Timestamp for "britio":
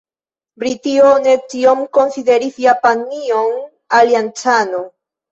0.61-1.09